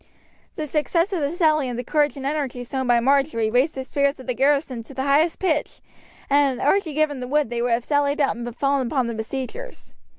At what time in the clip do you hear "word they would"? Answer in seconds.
7.27-7.69